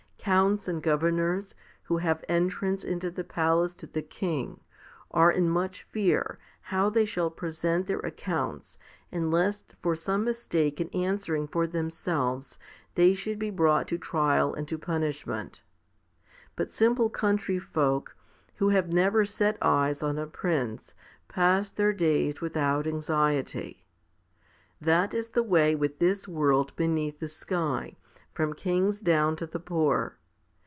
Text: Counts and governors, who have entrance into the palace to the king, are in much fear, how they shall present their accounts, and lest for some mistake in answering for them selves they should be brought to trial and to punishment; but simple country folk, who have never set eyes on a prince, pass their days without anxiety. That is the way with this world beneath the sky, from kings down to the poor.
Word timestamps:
Counts 0.23 0.67
and 0.67 0.83
governors, 0.83 1.55
who 1.85 1.97
have 1.97 2.23
entrance 2.29 2.83
into 2.83 3.09
the 3.09 3.23
palace 3.23 3.73
to 3.73 3.87
the 3.87 4.03
king, 4.03 4.59
are 5.09 5.31
in 5.31 5.49
much 5.49 5.81
fear, 5.81 6.37
how 6.61 6.91
they 6.91 7.05
shall 7.05 7.31
present 7.31 7.87
their 7.87 7.99
accounts, 8.01 8.77
and 9.11 9.31
lest 9.31 9.73
for 9.81 9.95
some 9.95 10.23
mistake 10.23 10.79
in 10.79 10.89
answering 10.89 11.47
for 11.47 11.65
them 11.65 11.89
selves 11.89 12.59
they 12.93 13.15
should 13.15 13.39
be 13.39 13.49
brought 13.49 13.87
to 13.87 13.97
trial 13.97 14.53
and 14.53 14.67
to 14.67 14.77
punishment; 14.77 15.63
but 16.55 16.71
simple 16.71 17.09
country 17.09 17.57
folk, 17.57 18.15
who 18.57 18.69
have 18.69 18.93
never 18.93 19.25
set 19.25 19.57
eyes 19.59 20.03
on 20.03 20.19
a 20.19 20.27
prince, 20.27 20.93
pass 21.29 21.71
their 21.71 21.91
days 21.93 22.39
without 22.41 22.85
anxiety. 22.85 23.83
That 24.79 25.15
is 25.15 25.29
the 25.29 25.43
way 25.43 25.73
with 25.73 25.97
this 25.97 26.27
world 26.27 26.75
beneath 26.75 27.19
the 27.19 27.27
sky, 27.27 27.95
from 28.33 28.53
kings 28.53 28.99
down 29.01 29.35
to 29.35 29.45
the 29.45 29.59
poor. 29.59 30.17